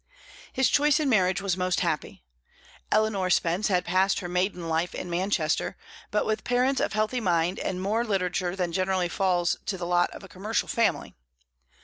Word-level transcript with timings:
His 0.51 0.67
choice 0.67 0.99
in 0.99 1.09
marriage 1.09 1.41
was 1.43 1.55
most 1.55 1.81
happy. 1.81 2.23
Eleanor 2.91 3.29
Spence 3.29 3.67
had 3.67 3.85
passed 3.85 4.19
her 4.21 4.27
maiden 4.27 4.67
life 4.67 4.95
in 4.95 5.11
Manchester, 5.11 5.77
but 6.09 6.25
with 6.25 6.43
parents 6.43 6.81
of 6.81 6.93
healthy 6.93 7.21
mind 7.21 7.59
and 7.59 7.77
of 7.77 7.83
more 7.83 8.03
literature 8.03 8.55
than 8.55 8.71
generally 8.71 9.09
falls 9.09 9.57
to 9.67 9.77
the 9.77 9.85
lot 9.85 10.09
of 10.09 10.23
a 10.23 10.27
commercial 10.27 10.67
family. 10.67 11.13